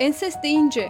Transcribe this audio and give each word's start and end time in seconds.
Ensest 0.00 0.42
deyince 0.42 0.88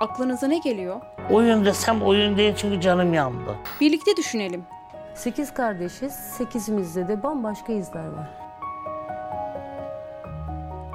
aklınıza 0.00 0.46
ne 0.46 0.58
geliyor? 0.58 1.00
Oyun 1.30 1.64
desem 1.64 2.02
oyun 2.02 2.36
değil 2.36 2.54
çünkü 2.56 2.80
canım 2.80 3.14
yandı. 3.14 3.54
Birlikte 3.80 4.16
düşünelim. 4.16 4.66
Sekiz 5.14 5.54
kardeşiz. 5.54 6.12
Sekizimizde 6.12 7.08
de 7.08 7.22
bambaşka 7.22 7.72
izler 7.72 8.06
var. 8.08 8.30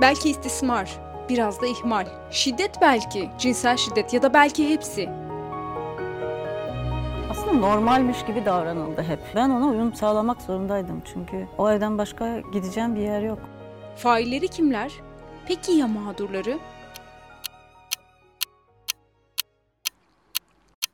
Belki 0.01 0.29
istismar, 0.29 0.90
biraz 1.29 1.62
da 1.62 1.67
ihmal. 1.67 2.06
Şiddet 2.31 2.81
belki, 2.81 3.29
cinsel 3.37 3.78
şiddet 3.78 4.13
ya 4.13 4.21
da 4.21 4.33
belki 4.33 4.69
hepsi. 4.69 5.10
Aslında 7.31 7.53
normalmiş 7.53 8.26
gibi 8.26 8.46
davranıldı 8.46 9.01
hep. 9.03 9.19
Ben 9.35 9.49
ona 9.49 9.65
uyum 9.67 9.94
sağlamak 9.96 10.41
zorundaydım 10.41 11.01
çünkü 11.13 11.47
o 11.57 11.71
evden 11.71 11.97
başka 11.97 12.39
gideceğim 12.39 12.96
bir 12.96 13.01
yer 13.01 13.21
yok. 13.21 13.39
Failleri 13.96 14.47
kimler? 14.47 14.91
Peki 15.47 15.71
ya 15.71 15.87
mağdurları? 15.87 16.59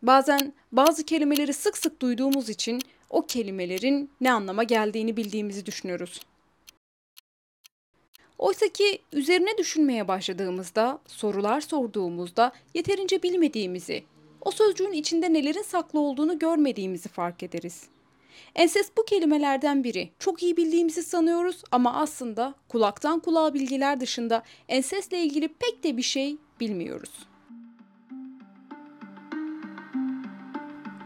Bazen 0.05 0.53
bazı 0.71 1.03
kelimeleri 1.03 1.53
sık 1.53 1.77
sık 1.77 2.01
duyduğumuz 2.01 2.49
için 2.49 2.81
o 3.09 3.25
kelimelerin 3.25 4.11
ne 4.21 4.31
anlama 4.31 4.63
geldiğini 4.63 5.17
bildiğimizi 5.17 5.65
düşünüyoruz. 5.65 6.19
Oysa 8.37 8.67
ki 8.67 8.99
üzerine 9.13 9.57
düşünmeye 9.57 10.07
başladığımızda, 10.07 10.99
sorular 11.07 11.61
sorduğumuzda 11.61 12.51
yeterince 12.73 13.23
bilmediğimizi, 13.23 14.03
o 14.41 14.51
sözcüğün 14.51 14.91
içinde 14.91 15.33
nelerin 15.33 15.61
saklı 15.61 15.99
olduğunu 15.99 16.39
görmediğimizi 16.39 17.09
fark 17.09 17.43
ederiz. 17.43 17.83
Ensest 18.55 18.97
bu 18.97 19.05
kelimelerden 19.05 19.83
biri. 19.83 20.09
Çok 20.19 20.43
iyi 20.43 20.57
bildiğimizi 20.57 21.03
sanıyoruz 21.03 21.63
ama 21.71 21.93
aslında 21.93 22.53
kulaktan 22.69 23.19
kulağa 23.19 23.53
bilgiler 23.53 23.99
dışında 23.99 24.43
ensestle 24.69 25.23
ilgili 25.23 25.47
pek 25.47 25.83
de 25.83 25.97
bir 25.97 26.01
şey 26.01 26.37
bilmiyoruz. 26.59 27.11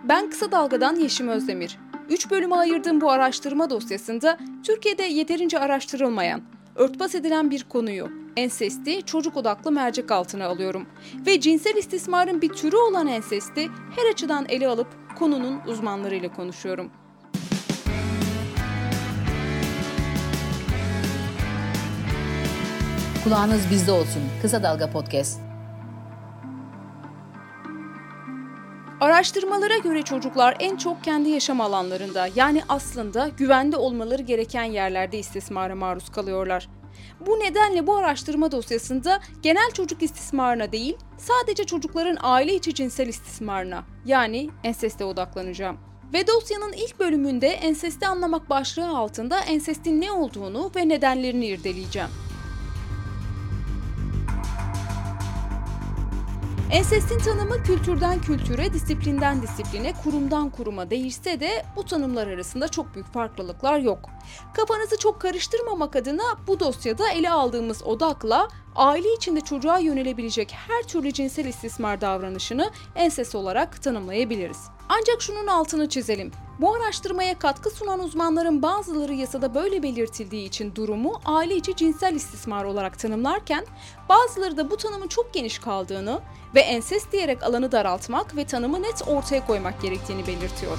Ben 0.10 0.30
Kısa 0.30 0.52
Dalga'dan 0.52 0.96
Yeşim 0.96 1.28
Özdemir. 1.28 1.78
3 2.10 2.32
bölüme 2.32 2.56
ayırdığım 2.56 3.02
bu 3.02 3.12
araştırma 3.12 3.70
dosyasında 3.70 4.38
Türkiye'de 4.64 5.04
yeterince 5.04 5.60
araştırılmayan, 5.60 6.42
örtbas 6.76 7.16
edilen 7.16 7.52
bir 7.52 7.64
konuyu, 7.64 8.10
ensesti 8.38 9.04
çocuk 9.06 9.38
odaklı 9.38 9.72
mercek 9.72 10.12
altına 10.12 10.46
alıyorum. 10.46 10.88
Ve 11.26 11.40
cinsel 11.40 11.76
istismarın 11.76 12.42
bir 12.42 12.50
türü 12.50 12.76
olan 12.76 13.08
ensesti 13.08 13.70
her 13.96 14.12
açıdan 14.12 14.46
ele 14.50 14.68
alıp 14.68 14.88
konunun 15.20 15.60
uzmanlarıyla 15.68 16.34
konuşuyorum. 16.34 16.92
Kulağınız 23.24 23.62
bizde 23.72 23.92
olsun. 23.92 24.22
Kısa 24.42 24.64
Dalga 24.64 24.90
Podcast. 24.90 25.49
Araştırmalara 29.20 29.78
göre 29.78 30.02
çocuklar 30.02 30.58
en 30.60 30.78
çok 30.78 31.04
kendi 31.04 31.30
yaşam 31.30 31.62
alanlarında 31.62 32.28
yani 32.36 32.62
aslında 32.70 33.30
güvende 33.38 33.78
olmaları 33.78 34.22
gereken 34.22 34.64
yerlerde 34.64 35.20
istismara 35.20 35.76
maruz 35.76 36.10
kalıyorlar. 36.10 36.70
Bu 37.20 37.32
nedenle 37.32 37.88
bu 37.88 37.98
araştırma 37.98 38.52
dosyasında 38.52 39.20
genel 39.42 39.72
çocuk 39.72 40.04
istismarına 40.04 40.72
değil, 40.72 40.98
sadece 41.18 41.64
çocukların 41.64 42.18
aile 42.22 42.56
içi 42.56 42.74
cinsel 42.74 43.08
istismarına 43.08 43.84
yani 44.06 44.50
enseste 44.64 45.06
odaklanacağım. 45.06 45.78
Ve 46.14 46.28
dosyanın 46.28 46.74
ilk 46.74 47.00
bölümünde 47.00 47.48
ensesti 47.48 48.08
anlamak 48.08 48.50
başlığı 48.50 48.98
altında 48.98 49.40
ensestin 49.40 50.02
ne 50.02 50.12
olduğunu 50.12 50.72
ve 50.76 50.90
nedenlerini 50.90 51.46
irdeleyeceğim. 51.46 52.10
Ensestin 56.72 57.20
tanımı 57.20 57.64
kültürden 57.64 58.22
kültüre, 58.22 58.74
disiplinden 58.74 59.42
disipline, 59.42 59.94
kurumdan 60.04 60.50
kuruma 60.50 60.90
değişse 60.90 61.40
de 61.40 61.66
bu 61.76 61.84
tanımlar 61.86 62.28
arasında 62.28 62.68
çok 62.68 62.96
büyük 62.96 63.14
farklılıklar 63.14 63.80
yok. 63.80 64.10
Kafanızı 64.54 64.98
çok 64.98 65.22
karıştırmamak 65.22 65.96
adına 65.96 66.24
bu 66.48 66.60
dosyada 66.60 67.12
ele 67.12 67.30
aldığımız 67.30 67.84
odakla 67.84 68.48
aile 68.76 69.14
içinde 69.14 69.42
çocuğa 69.42 69.80
yönelebilecek 69.80 70.52
her 70.52 70.84
türlü 70.84 71.14
cinsel 71.14 71.46
istismar 71.46 72.02
davranışını 72.02 72.72
enses 72.96 73.36
olarak 73.36 73.82
tanımlayabiliriz. 73.82 74.68
Ancak 74.90 75.22
şunun 75.22 75.48
altını 75.48 75.90
çizelim. 75.90 76.32
Bu 76.62 76.76
araştırmaya 76.76 77.40
katkı 77.40 77.70
sunan 77.70 78.00
uzmanların 78.00 78.62
bazıları 78.62 79.14
yasada 79.14 79.56
böyle 79.56 79.84
belirtildiği 79.84 80.48
için 80.48 80.76
durumu 80.76 81.22
aile 81.26 81.56
içi 81.56 81.76
cinsel 81.76 82.16
istismar 82.16 82.64
olarak 82.64 83.00
tanımlarken 83.00 83.66
bazıları 84.10 84.58
da 84.58 84.72
bu 84.72 84.78
tanımın 84.78 85.08
çok 85.08 85.34
geniş 85.34 85.60
kaldığını 85.60 86.20
ve 86.56 86.60
enses 86.60 87.12
diyerek 87.12 87.44
alanı 87.44 87.72
daraltmak 87.72 88.36
ve 88.36 88.46
tanımı 88.46 88.84
net 88.84 89.08
ortaya 89.08 89.48
koymak 89.48 89.82
gerektiğini 89.82 90.28
belirtiyor. 90.28 90.78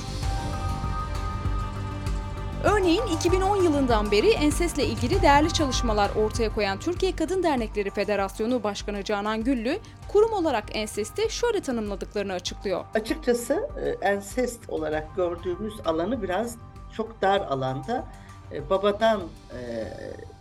Örneğin 2.64 3.02
2010 3.16 3.56
yılından 3.56 4.10
beri 4.10 4.30
ensesle 4.30 4.84
ilgili 4.84 5.22
değerli 5.22 5.52
çalışmalar 5.52 6.10
ortaya 6.16 6.54
koyan 6.54 6.80
Türkiye 6.80 7.16
Kadın 7.16 7.42
Dernekleri 7.42 7.90
Federasyonu 7.90 8.62
Başkanı 8.62 9.04
Canan 9.04 9.44
Güllü, 9.44 9.78
kurum 10.08 10.32
olarak 10.32 10.76
ensesti 10.76 11.30
şöyle 11.30 11.60
tanımladıklarını 11.60 12.32
açıklıyor. 12.32 12.84
Açıkçası 12.94 13.68
e, 13.84 14.08
ensest 14.08 14.70
olarak 14.70 15.16
gördüğümüz 15.16 15.74
alanı 15.84 16.22
biraz 16.22 16.56
çok 16.96 17.22
dar 17.22 17.40
alanda 17.40 18.08
e, 18.52 18.70
babadan 18.70 19.20
e, 19.52 19.88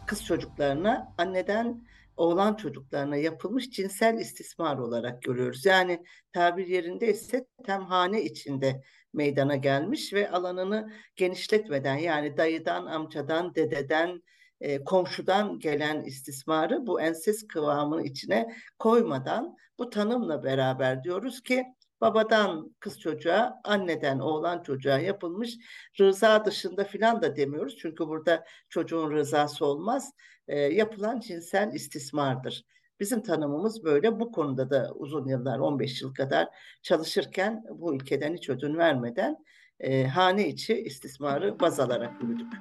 kız 0.07 0.25
çocuklarına, 0.25 1.13
anneden 1.17 1.83
oğlan 2.17 2.53
çocuklarına 2.53 3.15
yapılmış 3.15 3.69
cinsel 3.69 4.17
istismar 4.17 4.77
olarak 4.77 5.21
görüyoruz. 5.21 5.65
Yani 5.65 6.03
tabir 6.33 6.67
yerinde 6.67 7.11
ise 7.11 7.45
temhane 7.65 8.21
içinde 8.23 8.81
meydana 9.13 9.55
gelmiş 9.55 10.13
ve 10.13 10.31
alanını 10.31 10.93
genişletmeden 11.15 11.95
yani 11.95 12.37
dayıdan, 12.37 12.85
amcadan, 12.85 13.55
dededen, 13.55 14.21
e, 14.61 14.83
komşudan 14.83 15.59
gelen 15.59 16.01
istismarı 16.01 16.87
bu 16.87 17.01
enses 17.01 17.47
kıvamının 17.47 18.03
içine 18.03 18.55
koymadan 18.79 19.55
bu 19.79 19.89
tanımla 19.89 20.43
beraber 20.43 21.03
diyoruz 21.03 21.43
ki 21.43 21.65
babadan 22.01 22.75
kız 22.79 22.99
çocuğa, 22.99 23.61
anneden 23.63 24.19
oğlan 24.19 24.63
çocuğa 24.63 24.99
yapılmış 24.99 25.57
rıza 25.99 26.45
dışında 26.45 26.83
filan 26.83 27.21
da 27.21 27.35
demiyoruz. 27.35 27.77
Çünkü 27.77 28.07
burada 28.07 28.45
çocuğun 28.69 29.11
rızası 29.11 29.65
olmaz. 29.65 30.13
E, 30.47 30.59
yapılan 30.59 31.19
cinsel 31.19 31.73
istismardır. 31.73 32.65
Bizim 32.99 33.21
tanımımız 33.23 33.83
böyle. 33.83 34.19
Bu 34.19 34.31
konuda 34.31 34.69
da 34.69 34.91
uzun 34.95 35.27
yıllar, 35.27 35.59
15 35.59 36.01
yıl 36.01 36.13
kadar 36.13 36.47
çalışırken 36.81 37.63
bu 37.69 37.95
ülkeden 37.95 38.33
hiç 38.33 38.49
ödün 38.49 38.77
vermeden 38.77 39.37
e, 39.79 40.07
hane 40.07 40.47
içi 40.47 40.73
istismarı 40.73 41.59
baz 41.59 41.79
alarak 41.79 42.23
yürüdük. 42.23 42.53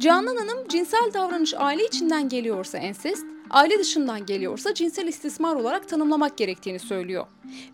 Canan 0.00 0.36
Hanım 0.36 0.68
cinsel 0.68 1.10
davranış 1.14 1.54
aile 1.56 1.84
içinden 1.84 2.28
geliyorsa 2.28 2.78
ensest, 2.78 3.26
aile 3.50 3.78
dışından 3.78 4.26
geliyorsa 4.26 4.74
cinsel 4.74 5.06
istismar 5.06 5.56
olarak 5.56 5.88
tanımlamak 5.88 6.38
gerektiğini 6.38 6.78
söylüyor. 6.78 7.26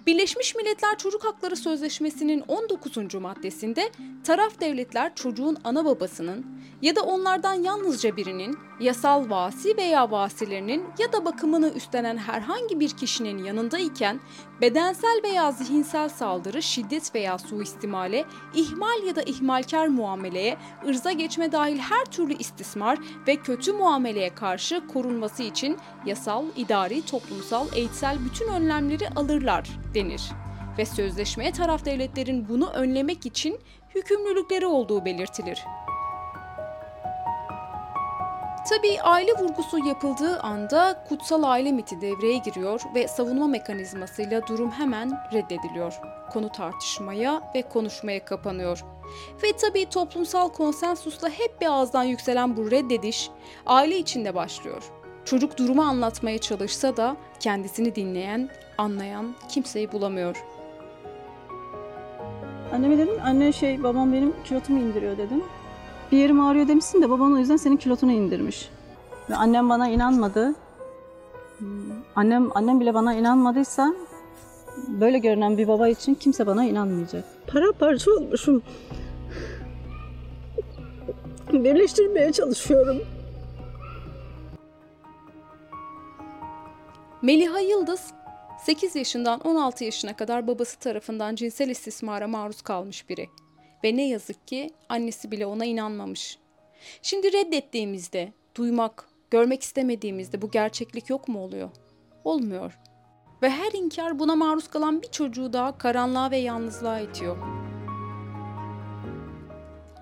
Birleşmiş 0.06 0.54
Milletler 0.54 0.98
Çocuk 0.98 1.25
Hakları 1.25 1.56
Sözleşmesi'nin 1.56 2.44
19. 2.48 3.14
maddesinde 3.14 3.91
taraf 4.25 4.60
devletler 4.60 5.14
çocuğun 5.14 5.56
ana 5.64 5.84
babasının 5.84 6.47
ya 6.82 6.97
da 6.97 7.03
onlardan 7.03 7.54
yalnızca 7.54 8.16
birinin 8.16 8.59
yasal 8.81 9.31
vasi 9.31 9.76
veya 9.76 10.10
vasilerinin 10.10 10.84
ya 10.98 11.12
da 11.12 11.25
bakımını 11.25 11.70
üstlenen 11.70 12.16
herhangi 12.16 12.81
bir 12.81 12.91
kişinin 12.91 13.44
yanındayken 13.44 14.20
bedensel 14.60 15.20
veya 15.25 15.53
zihinsel 15.53 16.08
saldırı, 16.08 16.62
şiddet 16.62 17.14
veya 17.14 17.38
suistimale, 17.38 18.25
ihmal 18.54 19.03
ya 19.06 19.16
da 19.16 19.22
ihmalkar 19.22 19.87
muameleye, 19.87 20.56
ırza 20.88 21.12
geçme 21.12 21.53
dahil 21.53 21.78
her 21.78 22.04
türlü 22.04 22.34
istismar 22.38 22.98
ve 23.28 23.37
kötü 23.37 23.72
muameleye 23.72 24.34
karşı 24.34 24.87
korunması 24.87 25.43
için 25.43 25.65
yasal, 26.06 26.44
idari, 26.56 27.06
toplumsal, 27.06 27.66
eğitsel 27.74 28.18
bütün 28.24 28.48
önlemleri 28.48 29.08
alırlar 29.16 29.68
denir 29.94 30.22
ve 30.78 30.86
sözleşmeye 30.86 31.52
taraf 31.52 31.84
devletlerin 31.84 32.48
bunu 32.48 32.70
önlemek 32.70 33.26
için 33.26 33.58
hükümlülükleri 33.94 34.66
olduğu 34.66 35.04
belirtilir. 35.04 35.64
Tabii 38.70 39.00
aile 39.02 39.32
vurgusu 39.32 39.86
yapıldığı 39.86 40.40
anda 40.40 41.04
kutsal 41.08 41.42
aile 41.42 41.72
miti 41.72 42.00
devreye 42.00 42.38
giriyor 42.38 42.80
ve 42.94 43.08
savunma 43.08 43.46
mekanizmasıyla 43.46 44.46
durum 44.46 44.70
hemen 44.70 45.20
reddediliyor. 45.32 46.00
Konu 46.32 46.52
tartışmaya 46.52 47.52
ve 47.54 47.62
konuşmaya 47.62 48.24
kapanıyor. 48.24 48.84
Ve 49.42 49.52
tabii 49.56 49.86
toplumsal 49.86 50.48
konsensusla 50.48 51.28
hep 51.28 51.60
bir 51.60 51.66
ağızdan 51.66 52.04
yükselen 52.04 52.56
bu 52.56 52.70
reddediş 52.70 53.30
aile 53.66 53.98
içinde 53.98 54.34
başlıyor. 54.34 54.82
Çocuk 55.26 55.58
durumu 55.58 55.82
anlatmaya 55.82 56.38
çalışsa 56.38 56.96
da 56.96 57.17
kendisini 57.40 57.94
dinleyen, 57.94 58.50
anlayan 58.78 59.34
kimseyi 59.49 59.93
bulamıyor. 59.93 60.37
Anneme 62.73 62.99
dedim 62.99 63.14
anne 63.25 63.52
şey 63.52 63.82
babam 63.82 64.12
benim 64.12 64.34
kilotumu 64.44 64.78
indiriyor 64.78 65.19
dedim. 65.19 65.43
Bir 66.12 66.19
yerim 66.19 66.40
ağrıyor 66.40 66.69
demişsin 66.69 67.02
de 67.02 67.11
baban 67.11 67.32
o 67.32 67.38
yüzden 67.38 67.56
senin 67.56 67.76
kilotunu 67.76 68.12
indirmiş. 68.12 68.69
Ve 69.31 69.34
annem 69.34 69.69
bana 69.69 69.88
inanmadı. 69.88 70.55
Annem 72.17 72.56
annem 72.56 72.81
bile 72.81 72.94
bana 72.94 73.14
inanmadıysa 73.14 73.94
böyle 74.88 75.19
görünen 75.19 75.58
bir 75.58 75.69
baba 75.69 75.88
için 75.88 76.14
kimse 76.14 76.46
bana 76.46 76.64
inanmayacak. 76.64 77.25
Paramparça 77.46 78.11
olmuşum. 78.11 78.62
Birleştirmeye 81.52 82.32
çalışıyorum. 82.32 83.15
Meliha 87.22 87.60
Yıldız 87.60 88.12
8 88.64 88.96
yaşından 88.96 89.40
16 89.40 89.84
yaşına 89.84 90.16
kadar 90.16 90.46
babası 90.46 90.78
tarafından 90.78 91.34
cinsel 91.34 91.68
istismara 91.68 92.28
maruz 92.28 92.62
kalmış 92.62 93.08
biri. 93.08 93.28
Ve 93.84 93.96
ne 93.96 94.08
yazık 94.08 94.48
ki 94.48 94.70
annesi 94.88 95.30
bile 95.30 95.46
ona 95.46 95.64
inanmamış. 95.64 96.38
Şimdi 97.02 97.32
reddettiğimizde, 97.32 98.32
duymak, 98.56 99.08
görmek 99.30 99.62
istemediğimizde 99.62 100.42
bu 100.42 100.50
gerçeklik 100.50 101.10
yok 101.10 101.28
mu 101.28 101.40
oluyor? 101.40 101.70
Olmuyor. 102.24 102.78
Ve 103.42 103.50
her 103.50 103.72
inkar 103.72 104.18
buna 104.18 104.36
maruz 104.36 104.68
kalan 104.68 105.02
bir 105.02 105.10
çocuğu 105.10 105.52
daha 105.52 105.78
karanlığa 105.78 106.30
ve 106.30 106.36
yalnızlığa 106.36 107.00
itiyor. 107.00 107.65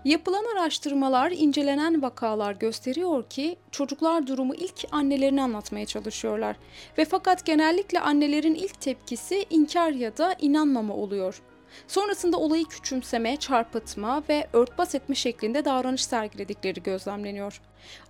Yapılan 0.04 0.44
araştırmalar, 0.44 1.30
incelenen 1.30 2.02
vakalar 2.02 2.52
gösteriyor 2.52 3.28
ki 3.30 3.56
çocuklar 3.70 4.26
durumu 4.26 4.54
ilk 4.54 4.84
annelerini 4.92 5.42
anlatmaya 5.42 5.86
çalışıyorlar 5.86 6.56
ve 6.98 7.04
fakat 7.04 7.46
genellikle 7.46 8.00
annelerin 8.00 8.54
ilk 8.54 8.80
tepkisi 8.80 9.46
inkar 9.50 9.90
ya 9.90 10.16
da 10.16 10.36
inanmama 10.40 10.94
oluyor. 10.94 11.42
Sonrasında 11.88 12.36
olayı 12.36 12.64
küçümseme, 12.64 13.36
çarpıtma 13.36 14.22
ve 14.28 14.48
örtbas 14.52 14.94
etme 14.94 15.14
şeklinde 15.14 15.64
davranış 15.64 16.04
sergiledikleri 16.04 16.82
gözlemleniyor. 16.82 17.60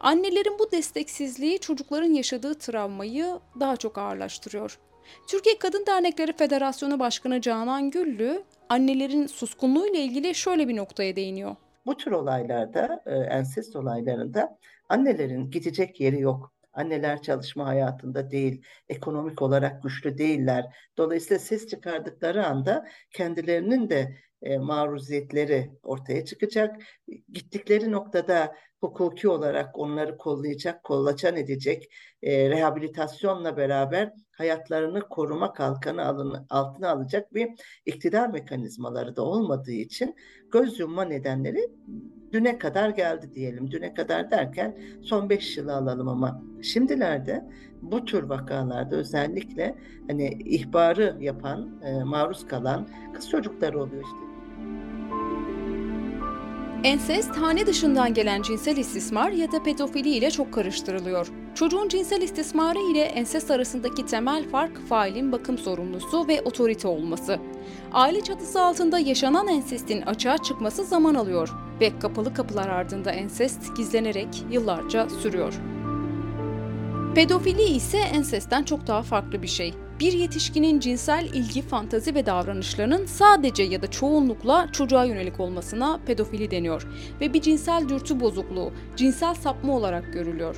Annelerin 0.01 0.59
bu 0.59 0.71
desteksizliği 0.73 1.59
çocukların 1.59 2.13
yaşadığı 2.13 2.55
travmayı 2.55 3.39
daha 3.61 3.77
çok 3.77 3.99
ağırlaştırıyor. 3.99 4.79
Türkiye 5.29 5.59
Kadın 5.59 5.87
Dernekleri 5.87 6.33
Federasyonu 6.33 6.99
Başkanı 6.99 7.41
Canan 7.41 7.91
Güllü, 7.91 8.43
annelerin 8.69 9.27
suskunluğu 9.27 9.87
ile 9.87 10.01
ilgili 10.01 10.35
şöyle 10.35 10.69
bir 10.69 10.77
noktaya 10.77 11.17
değiniyor. 11.17 11.57
Bu 11.87 11.97
tür 11.97 12.11
olaylarda, 12.13 13.03
e, 13.07 13.15
ensest 13.15 13.77
olaylarında 13.77 14.59
annelerin 14.89 15.51
gidecek 15.51 16.01
yeri 16.01 16.21
yok. 16.21 16.55
Anneler 16.73 17.23
çalışma 17.23 17.67
hayatında 17.67 18.31
değil, 18.31 18.63
ekonomik 18.89 19.43
olarak 19.43 19.83
güçlü 19.83 20.19
değiller. 20.19 20.65
Dolayısıyla 20.97 21.39
ses 21.39 21.67
çıkardıkları 21.69 22.47
anda 22.47 22.89
kendilerinin 23.11 23.91
de 23.91 24.17
e, 24.43 24.59
maruziyetleri 24.59 25.71
ortaya 25.83 26.25
çıkacak. 26.25 26.77
Gittikleri 27.33 27.93
noktada 27.93 28.55
hukuki 28.81 29.29
olarak 29.29 29.79
onları 29.79 30.17
kollayacak, 30.19 30.85
kollaçan 30.85 31.37
edecek, 31.37 31.93
e, 32.23 32.51
rehabilitasyonla 32.51 33.57
beraber 33.57 34.13
hayatlarını 34.39 35.09
koruma 35.09 35.53
kalkanı 35.53 36.05
altına 36.51 36.91
alacak 36.91 37.35
bir 37.35 37.49
iktidar 37.87 38.29
mekanizmaları 38.29 39.17
da 39.17 39.23
olmadığı 39.23 39.73
için 39.73 40.15
göz 40.53 40.81
yumma 40.81 41.05
nedenleri 41.05 41.71
düne 42.33 42.59
kadar 42.59 42.89
geldi 42.89 43.35
diyelim. 43.35 43.71
Düne 43.71 43.95
kadar 43.95 44.31
derken 44.31 44.79
son 45.03 45.31
5 45.31 45.57
yılı 45.57 45.75
alalım 45.75 46.09
ama 46.09 46.43
şimdilerde 46.63 47.45
bu 47.83 48.05
tür 48.05 48.23
vakalarda 48.23 48.97
özellikle 48.97 49.75
hani 50.09 50.29
ihbarı 50.45 51.17
yapan, 51.21 51.81
e, 51.83 52.05
maruz 52.05 52.47
kalan 52.47 52.89
kız 53.15 53.31
çocukları 53.31 53.83
oluyor 53.83 54.03
işte. 54.03 54.25
Ensest, 56.85 57.37
hane 57.37 57.67
dışından 57.67 58.15
gelen 58.15 58.43
cinsel 58.43 58.77
istismar 58.77 59.31
ya 59.31 59.53
da 59.53 59.63
pedofili 59.63 60.09
ile 60.09 60.31
çok 60.31 60.55
karıştırılıyor. 60.55 61.29
Çocuğun 61.55 61.89
cinsel 61.89 62.23
istismarı 62.23 62.79
ile 62.79 63.03
ensest 63.03 63.51
arasındaki 63.51 64.07
temel 64.07 64.49
fark 64.49 64.89
failin 64.89 65.33
bakım 65.33 65.59
sorumlusu 65.59 66.29
ve 66.29 66.43
otorite 66.43 66.89
olması. 66.89 67.39
Aile 67.93 68.21
çatısı 68.21 68.63
altında 68.63 68.99
yaşanan 68.99 69.49
ensestin 69.49 70.03
açığa 70.03 70.39
çıkması 70.39 70.85
zaman 70.85 71.15
alıyor 71.15 71.51
ve 71.81 71.99
kapalı 71.99 72.35
kapılar 72.35 72.69
ardında 72.69 73.11
ensest 73.11 73.77
gizlenerek 73.77 74.45
yıllarca 74.51 75.09
sürüyor. 75.09 75.55
Pedofili 77.15 77.63
ise 77.63 77.99
ensestten 77.99 78.63
çok 78.63 78.87
daha 78.87 79.03
farklı 79.03 79.43
bir 79.43 79.49
şey. 79.49 79.75
Bir 80.01 80.13
yetişkinin 80.13 80.81
cinsel 80.81 81.25
ilgi, 81.35 81.63
fantazi 81.63 82.15
ve 82.15 82.27
davranışlarının 82.27 83.07
sadece 83.07 83.63
ya 83.63 83.83
da 83.83 83.87
çoğunlukla 83.91 84.69
çocuğa 84.73 85.05
yönelik 85.05 85.41
olmasına 85.41 86.01
pedofili 86.07 86.51
deniyor 86.51 86.87
ve 87.21 87.35
bir 87.35 87.41
cinsel 87.41 87.89
dürtü 87.89 88.21
bozukluğu, 88.21 88.73
cinsel 88.97 89.35
sapma 89.35 89.77
olarak 89.77 90.13
görülüyor. 90.13 90.57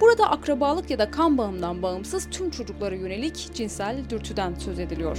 Burada 0.00 0.30
akrabalık 0.30 0.90
ya 0.90 0.98
da 0.98 1.10
kan 1.10 1.38
bağımdan 1.38 1.82
bağımsız 1.82 2.30
tüm 2.30 2.50
çocuklara 2.50 2.94
yönelik 2.94 3.50
cinsel 3.54 3.96
dürtüden 4.10 4.54
söz 4.54 4.78
ediliyor. 4.78 5.18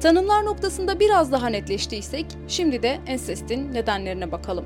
Tanımlar 0.00 0.44
noktasında 0.44 1.00
biraz 1.00 1.32
daha 1.32 1.48
netleştiysek, 1.48 2.26
şimdi 2.48 2.82
de 2.82 3.00
ensestin 3.06 3.72
nedenlerine 3.72 4.32
bakalım. 4.32 4.64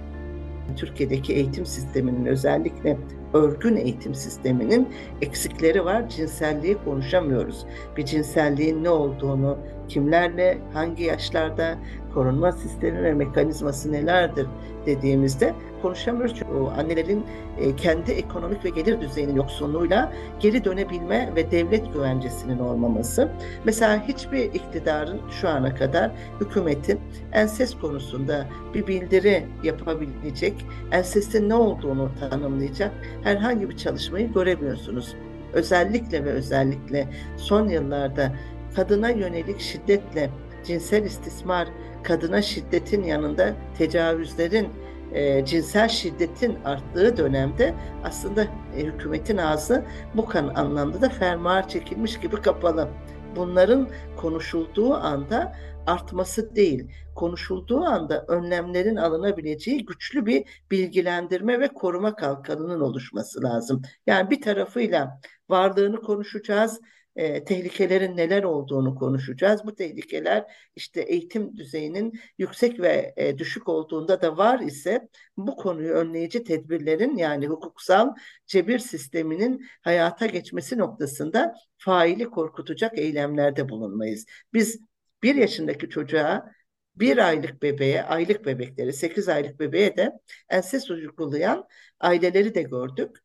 Türkiye'deki 0.77 1.33
eğitim 1.33 1.67
sisteminin 1.67 2.27
özellikle 2.27 2.99
örgün 3.35 3.77
eğitim 3.77 4.15
sisteminin 4.15 4.89
eksikleri 5.23 5.85
var. 5.85 6.09
Cinselliği 6.09 6.77
konuşamıyoruz. 6.85 7.67
Bir 7.97 8.05
cinselliğin 8.05 8.85
ne 8.85 8.91
olduğunu, 8.91 9.59
kimlerle, 9.89 10.59
hangi 10.73 11.05
yaşlarda, 11.05 11.79
korunma 12.15 12.53
sistemi 12.53 13.03
ve 13.03 13.15
mekanizması 13.15 13.93
nelerdir 13.93 14.47
dediğimizde 14.87 15.55
konuşamıyoruz. 15.83 16.35
Çünkü 16.39 16.53
annelerin 16.79 17.25
e, 17.59 17.77
kendi 17.77 18.13
ekonomik 18.13 18.65
ve 18.65 18.71
gelir 18.71 19.01
düzeyinin 19.01 19.37
yoksunluğuyla 19.37 20.13
geri 20.41 20.65
dönebilme 20.65 21.33
ve 21.37 21.51
devlet 21.51 21.93
güvencesinin 21.95 22.59
olmaması. 22.59 23.29
Mesela 23.65 24.09
hiçbir 24.09 24.43
iktidarın 24.45 25.21
şu 25.31 25.49
ana 25.49 25.75
kadar 25.75 26.11
hükümetin 26.41 27.01
enses 27.33 27.75
konusunda 27.75 28.47
bir 28.75 28.87
bildiri 28.87 29.45
yapabilecek, 29.63 30.67
ensestin 30.93 31.49
ne 31.49 31.55
olduğunu 31.55 32.11
tanımlayacak 32.21 32.91
herhangi 33.27 33.71
bir 33.71 33.77
çalışmayı 33.77 34.33
göremiyorsunuz. 34.33 35.15
Özellikle 35.53 36.25
ve 36.25 36.31
özellikle 36.31 37.09
son 37.37 37.69
yıllarda 37.69 38.33
kadına 38.77 39.11
yönelik 39.11 39.61
şiddetle 39.61 40.31
cinsel 40.65 41.05
istismar, 41.05 41.69
kadına 42.03 42.43
şiddetin 42.43 43.03
yanında 43.03 43.55
tecavüzlerin, 43.79 44.69
e, 45.13 45.45
cinsel 45.45 45.89
şiddetin 45.89 46.59
arttığı 46.65 47.17
dönemde 47.17 47.75
aslında 48.05 48.43
e, 48.77 48.85
hükümetin 48.85 49.37
ağzı 49.37 49.85
bu 50.15 50.27
kan 50.27 50.49
anlamda 50.49 51.01
da 51.01 51.09
fermuar 51.09 51.69
çekilmiş 51.69 52.21
gibi 52.21 52.37
kapalı. 52.37 52.89
Bunların 53.37 53.89
konuşulduğu 54.17 54.95
anda 54.95 55.57
artması 55.87 56.57
değil, 56.57 56.91
konuşulduğu 57.15 57.81
anda 57.81 58.25
önlemlerin 58.29 58.97
alınabileceği 58.97 59.85
güçlü 59.85 60.27
bir 60.27 60.45
bilgilendirme 60.71 61.61
ve 61.61 61.69
koruma 61.69 62.17
kalkanının 62.17 62.81
oluşması 62.81 63.43
lazım. 63.43 63.83
Yani 64.07 64.31
bir 64.31 64.41
tarafıyla 64.41 65.21
varlığını 65.49 66.01
konuşacağız, 66.01 66.81
e, 67.17 67.45
tehlikelerin 67.45 68.17
neler 68.17 68.43
olduğunu 68.43 68.95
konuşacağız. 68.95 69.61
Bu 69.65 69.75
tehlikeler 69.75 70.45
işte 70.77 71.01
eğitim 71.01 71.57
düzeyinin 71.57 72.21
yüksek 72.39 72.81
ve 72.81 73.15
e, 73.17 73.39
düşük 73.39 73.69
olduğunda 73.69 74.23
da 74.23 74.37
var 74.37 74.61
ise 74.61 75.09
bu 75.37 75.57
konuyu 75.57 75.93
önleyici 75.93 76.45
tedbirlerin 76.45 77.17
yani 77.17 77.47
hukuksal 77.47 78.15
cebir 78.47 78.79
sisteminin 78.79 79.67
hayata 79.83 80.27
geçmesi 80.27 80.79
noktasında 80.79 81.55
faili 81.79 82.25
korkutacak 82.25 82.99
eylemlerde 82.99 83.69
bulunmayız. 83.69 84.27
Biz 84.53 84.81
bir 85.23 85.35
yaşındaki 85.35 85.89
çocuğa 85.89 86.53
bir 86.97 87.19
aylık 87.19 87.63
bebeğe, 87.63 88.03
aylık 88.03 88.47
bebekleri, 88.47 88.93
sekiz 88.93 89.29
aylık 89.29 89.61
bebeğe 89.61 89.97
de 89.97 90.13
enses 90.49 90.91
uygulayan 90.91 91.69
aileleri 92.01 92.55
de 92.55 92.63
gördük 92.63 93.17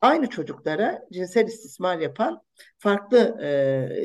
aynı 0.00 0.26
çocuklara 0.30 1.06
cinsel 1.12 1.46
istismar 1.46 1.98
yapan 1.98 2.42
farklı 2.78 3.38
e, 3.42 3.46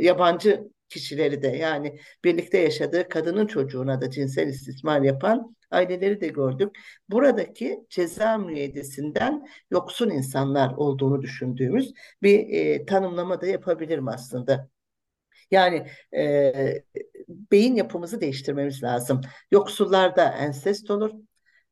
yabancı 0.01 0.67
kişileri 0.89 1.41
de 1.41 1.47
yani 1.47 1.99
birlikte 2.23 2.57
yaşadığı 2.57 3.09
kadının 3.09 3.47
çocuğuna 3.47 4.01
da 4.01 4.09
cinsel 4.09 4.47
istismar 4.47 5.01
yapan 5.01 5.55
aileleri 5.71 6.21
de 6.21 6.27
gördük. 6.27 6.75
Buradaki 7.09 7.79
ceza 7.89 8.37
müeyyidesinden 8.37 9.47
yoksun 9.71 10.09
insanlar 10.09 10.73
olduğunu 10.73 11.21
düşündüğümüz 11.21 11.93
bir 12.23 12.49
e, 12.49 12.85
tanımlama 12.85 13.41
da 13.41 13.45
yapabilirim 13.47 14.07
aslında. 14.07 14.69
Yani 15.51 15.87
e, 16.15 16.83
beyin 17.27 17.75
yapımızı 17.75 18.21
değiştirmemiz 18.21 18.83
lazım. 18.83 19.21
Yoksullarda 19.51 20.23
ensest 20.23 20.91
olur, 20.91 21.11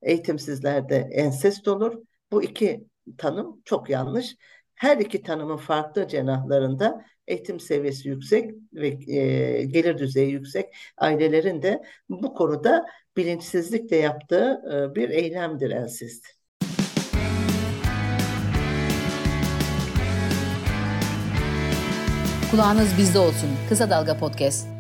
eğitimsizlerde 0.02 1.10
ensest 1.12 1.68
olur. 1.68 1.94
Bu 2.32 2.44
iki 2.44 2.88
tanım 3.18 3.62
çok 3.66 3.90
yanlış. 3.90 4.36
Her 4.76 4.98
iki 4.98 5.24
tanımın 5.24 5.58
farklı 5.58 6.08
cenahlarında 6.08 7.06
eğitim 7.28 7.60
seviyesi 7.60 8.10
yüksek 8.10 8.52
ve 8.74 8.88
e, 8.88 9.64
gelir 9.64 9.98
düzeyi 9.98 10.32
yüksek 10.32 10.76
ailelerin 10.98 11.62
de 11.62 11.84
bu 12.10 12.34
konuda 12.34 12.86
bilinçsizlikle 13.18 13.96
yaptığı 13.96 14.62
e, 14.74 14.96
bir 14.96 15.10
eylemdir 15.10 15.72
ensest. 15.72 16.26
Kulağınız 22.52 22.98
bizde 22.98 23.20
olsun. 23.20 23.50
Kısa 23.70 23.90
Dalga 23.90 24.18
Podcast. 24.18 24.73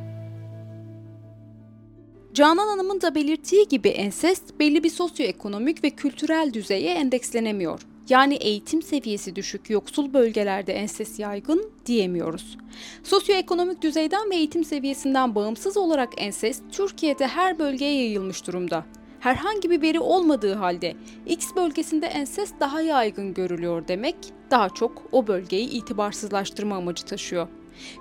Canan 2.33 2.67
Hanım'ın 2.67 3.01
da 3.01 3.15
belirttiği 3.15 3.67
gibi 3.67 3.89
ensest 3.89 4.59
belli 4.59 4.83
bir 4.83 4.89
sosyoekonomik 4.89 5.83
ve 5.83 5.89
kültürel 5.89 6.53
düzeye 6.53 6.93
endekslenemiyor. 6.93 7.81
Yani 8.09 8.35
eğitim 8.35 8.81
seviyesi 8.81 9.35
düşük 9.35 9.69
yoksul 9.69 10.13
bölgelerde 10.13 10.73
ensest 10.73 11.19
yaygın 11.19 11.71
diyemiyoruz. 11.85 12.57
Sosyoekonomik 13.03 13.81
düzeyden 13.81 14.29
ve 14.29 14.35
eğitim 14.35 14.63
seviyesinden 14.63 15.35
bağımsız 15.35 15.77
olarak 15.77 16.09
ensest 16.17 16.63
Türkiye'de 16.71 17.27
her 17.27 17.59
bölgeye 17.59 17.95
yayılmış 18.03 18.47
durumda. 18.47 18.85
Herhangi 19.19 19.69
bir 19.69 19.81
veri 19.81 19.99
olmadığı 19.99 20.53
halde 20.53 20.95
X 21.25 21.55
bölgesinde 21.55 22.05
ensest 22.05 22.59
daha 22.59 22.81
yaygın 22.81 23.33
görülüyor 23.33 23.87
demek 23.87 24.15
daha 24.51 24.69
çok 24.69 25.03
o 25.11 25.27
bölgeyi 25.27 25.69
itibarsızlaştırma 25.69 26.75
amacı 26.75 27.05
taşıyor. 27.05 27.47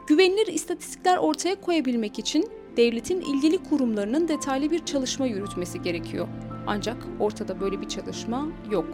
Güvenilir 0.06 0.46
istatistikler 0.46 1.16
ortaya 1.16 1.60
koyabilmek 1.60 2.18
için 2.18 2.61
devletin 2.76 3.20
ilgili 3.20 3.62
kurumlarının 3.62 4.28
detaylı 4.28 4.70
bir 4.70 4.84
çalışma 4.84 5.26
yürütmesi 5.26 5.82
gerekiyor. 5.82 6.28
Ancak 6.66 6.96
ortada 7.20 7.60
böyle 7.60 7.80
bir 7.80 7.88
çalışma 7.88 8.46
yok. 8.70 8.86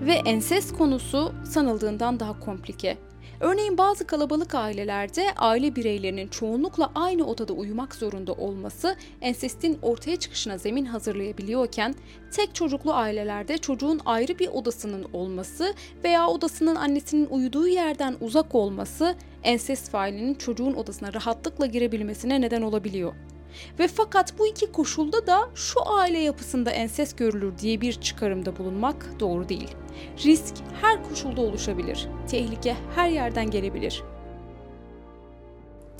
Ve 0.00 0.12
ensest 0.12 0.78
konusu 0.78 1.32
sanıldığından 1.44 2.20
daha 2.20 2.40
komplike. 2.40 2.98
Örneğin 3.40 3.78
bazı 3.78 4.06
kalabalık 4.06 4.54
ailelerde 4.54 5.26
aile 5.36 5.76
bireylerinin 5.76 6.28
çoğunlukla 6.28 6.92
aynı 6.94 7.26
odada 7.26 7.52
uyumak 7.52 7.94
zorunda 7.94 8.32
olması 8.32 8.96
ensestin 9.20 9.78
ortaya 9.82 10.16
çıkışına 10.16 10.58
zemin 10.58 10.84
hazırlayabiliyorken 10.84 11.94
tek 12.32 12.54
çocuklu 12.54 12.92
ailelerde 12.92 13.58
çocuğun 13.58 14.00
ayrı 14.04 14.38
bir 14.38 14.48
odasının 14.48 15.06
olması 15.12 15.74
veya 16.04 16.28
odasının 16.28 16.76
annesinin 16.76 17.26
uyuduğu 17.26 17.68
yerden 17.68 18.16
uzak 18.20 18.54
olması 18.54 19.14
ensest 19.42 19.90
failinin 19.90 20.34
çocuğun 20.34 20.74
odasına 20.74 21.14
rahatlıkla 21.14 21.66
girebilmesine 21.66 22.40
neden 22.40 22.62
olabiliyor. 22.62 23.14
Ve 23.78 23.88
fakat 23.88 24.38
bu 24.38 24.46
iki 24.46 24.72
koşulda 24.72 25.26
da 25.26 25.48
şu 25.54 25.80
aile 25.92 26.18
yapısında 26.18 26.70
ensest 26.70 27.18
görülür 27.18 27.58
diye 27.58 27.80
bir 27.80 27.92
çıkarımda 27.92 28.58
bulunmak 28.58 29.20
doğru 29.20 29.48
değil. 29.48 29.70
Risk 30.24 30.54
her 30.80 31.08
koşulda 31.08 31.40
oluşabilir. 31.40 32.08
Tehlike 32.30 32.76
her 32.94 33.08
yerden 33.08 33.50
gelebilir. 33.50 34.02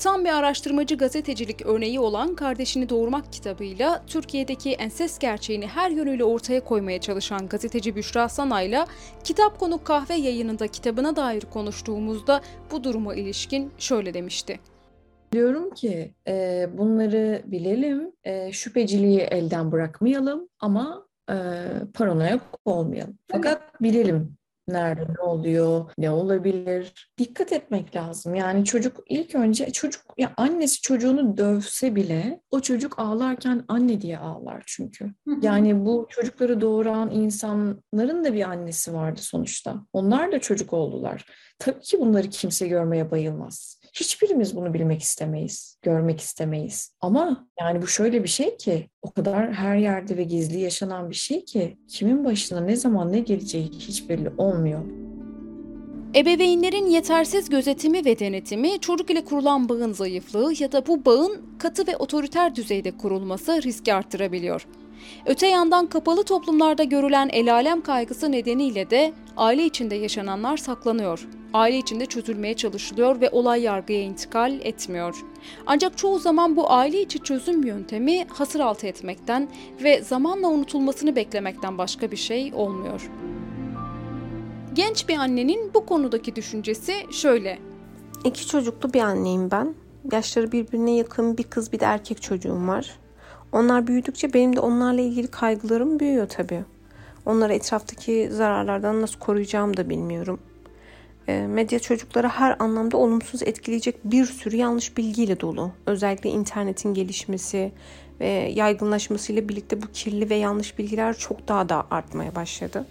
Tam 0.01 0.25
bir 0.25 0.29
araştırmacı 0.29 0.97
gazetecilik 0.97 1.65
örneği 1.65 1.99
olan 1.99 2.35
Kardeşini 2.35 2.89
Doğurmak 2.89 3.33
kitabıyla 3.33 4.03
Türkiye'deki 4.07 4.71
ensest 4.71 5.21
gerçeğini 5.21 5.67
her 5.67 5.89
yönüyle 5.89 6.23
ortaya 6.23 6.63
koymaya 6.63 7.01
çalışan 7.01 7.47
gazeteci 7.47 7.95
Büşra 7.95 8.29
Sanay'la 8.29 8.87
Kitap 9.23 9.59
Konu 9.59 9.83
Kahve 9.83 10.15
yayınında 10.15 10.67
kitabına 10.67 11.15
dair 11.15 11.41
konuştuğumuzda 11.41 12.41
bu 12.71 12.83
duruma 12.83 13.15
ilişkin 13.15 13.71
şöyle 13.77 14.13
demişti. 14.13 14.59
Diyorum 15.31 15.73
ki 15.73 16.13
e, 16.27 16.67
bunları 16.77 17.41
bilelim, 17.45 18.11
e, 18.23 18.51
şüpheciliği 18.51 19.19
elden 19.19 19.71
bırakmayalım 19.71 20.49
ama 20.59 21.07
e, 21.29 21.35
paranoyak 21.93 22.41
olmayalım. 22.65 23.17
Fakat 23.31 23.81
bilelim 23.81 24.37
nerede 24.67 25.01
ne 25.17 25.21
oluyor, 25.21 25.91
ne 25.97 26.11
olabilir. 26.11 27.11
Dikkat 27.17 27.51
etmek 27.53 27.95
lazım. 27.95 28.35
Yani 28.35 28.65
çocuk 28.65 28.97
ilk 29.09 29.35
önce 29.35 29.71
çocuk 29.71 30.01
ya 30.17 30.33
annesi 30.37 30.81
çocuğunu 30.81 31.37
dövse 31.37 31.95
bile 31.95 32.41
o 32.51 32.59
çocuk 32.59 32.99
ağlarken 32.99 33.63
anne 33.67 34.01
diye 34.01 34.17
ağlar 34.17 34.63
çünkü. 34.65 35.13
Yani 35.41 35.85
bu 35.85 36.07
çocukları 36.09 36.61
doğuran 36.61 37.11
insanların 37.11 38.23
da 38.23 38.33
bir 38.33 38.49
annesi 38.49 38.93
vardı 38.93 39.19
sonuçta. 39.21 39.75
Onlar 39.93 40.31
da 40.31 40.39
çocuk 40.39 40.73
oldular. 40.73 41.25
Tabii 41.59 41.81
ki 41.81 41.99
bunları 41.99 42.29
kimse 42.29 42.67
görmeye 42.67 43.11
bayılmaz. 43.11 43.80
Hiçbirimiz 43.93 44.55
bunu 44.55 44.73
bilmek 44.73 45.01
istemeyiz, 45.01 45.77
görmek 45.81 46.19
istemeyiz. 46.19 46.95
Ama 47.01 47.47
yani 47.59 47.81
bu 47.81 47.87
şöyle 47.87 48.23
bir 48.23 48.29
şey 48.29 48.57
ki 48.57 48.89
o 49.01 49.11
kadar 49.11 49.53
her 49.53 49.75
yerde 49.75 50.17
ve 50.17 50.23
gizli 50.23 50.59
yaşanan 50.59 51.09
bir 51.09 51.15
şey 51.15 51.45
ki 51.45 51.77
kimin 51.87 52.25
başına 52.25 52.59
ne 52.59 52.75
zaman 52.75 53.11
ne 53.11 53.19
geleceği 53.19 53.69
hiç 53.69 54.09
belli 54.09 54.29
olmuyor. 54.37 54.81
Ebeveynlerin 56.15 56.85
yetersiz 56.85 57.49
gözetimi 57.49 58.05
ve 58.05 58.19
denetimi, 58.19 58.79
çocuk 58.79 59.09
ile 59.09 59.25
kurulan 59.25 59.69
bağın 59.69 59.93
zayıflığı 59.93 60.53
ya 60.59 60.71
da 60.71 60.87
bu 60.87 61.05
bağın 61.05 61.41
katı 61.59 61.87
ve 61.87 61.97
otoriter 61.97 62.55
düzeyde 62.55 62.97
kurulması 62.97 63.61
riski 63.63 63.93
arttırabiliyor. 63.93 64.67
Öte 65.25 65.47
yandan 65.47 65.87
kapalı 65.87 66.23
toplumlarda 66.23 66.83
görülen 66.83 67.29
el 67.33 67.53
alem 67.53 67.81
kaygısı 67.81 68.31
nedeniyle 68.31 68.89
de 68.89 69.13
aile 69.37 69.65
içinde 69.65 69.95
yaşananlar 69.95 70.57
saklanıyor. 70.57 71.27
Aile 71.53 71.77
içinde 71.77 72.05
çözülmeye 72.05 72.53
çalışılıyor 72.53 73.21
ve 73.21 73.29
olay 73.29 73.61
yargıya 73.61 74.01
intikal 74.01 74.59
etmiyor. 74.61 75.15
Ancak 75.65 75.97
çoğu 75.97 76.19
zaman 76.19 76.55
bu 76.55 76.71
aile 76.71 77.01
içi 77.01 77.19
çözüm 77.19 77.63
yöntemi 77.63 78.25
hasır 78.29 78.59
altı 78.59 78.87
etmekten 78.87 79.49
ve 79.83 80.01
zamanla 80.01 80.47
unutulmasını 80.47 81.15
beklemekten 81.15 81.77
başka 81.77 82.11
bir 82.11 82.17
şey 82.17 82.51
olmuyor. 82.55 83.11
Genç 84.73 85.09
bir 85.09 85.17
annenin 85.17 85.73
bu 85.73 85.85
konudaki 85.85 86.35
düşüncesi 86.35 86.93
şöyle. 87.11 87.59
İki 88.25 88.47
çocuklu 88.47 88.93
bir 88.93 89.01
anneyim 89.01 89.51
ben. 89.51 89.75
Yaşları 90.11 90.51
birbirine 90.51 90.95
yakın 90.95 91.37
bir 91.37 91.43
kız 91.43 91.71
bir 91.73 91.79
de 91.79 91.85
erkek 91.85 92.21
çocuğum 92.21 92.67
var. 92.67 92.99
Onlar 93.51 93.87
büyüdükçe 93.87 94.33
benim 94.33 94.55
de 94.55 94.59
onlarla 94.59 95.01
ilgili 95.01 95.27
kaygılarım 95.27 95.99
büyüyor 95.99 96.29
tabii. 96.29 96.63
Onları 97.25 97.53
etraftaki 97.53 98.29
zararlardan 98.31 99.01
nasıl 99.01 99.19
koruyacağımı 99.19 99.77
da 99.77 99.89
bilmiyorum. 99.89 100.39
E, 101.27 101.47
medya 101.47 101.79
çocuklara 101.79 102.29
her 102.29 102.55
anlamda 102.59 102.97
olumsuz 102.97 103.43
etkileyecek 103.43 103.95
bir 104.03 104.25
sürü 104.25 104.55
yanlış 104.55 104.97
bilgiyle 104.97 105.39
dolu. 105.39 105.71
Özellikle 105.85 106.29
internetin 106.29 106.93
gelişmesi 106.93 107.71
ve 108.19 108.27
yaygınlaşmasıyla 108.55 109.49
birlikte 109.49 109.81
bu 109.81 109.85
kirli 109.93 110.29
ve 110.29 110.35
yanlış 110.35 110.79
bilgiler 110.79 111.17
çok 111.17 111.47
daha 111.47 111.69
da 111.69 111.87
artmaya 111.91 112.35
başladı. 112.35 112.85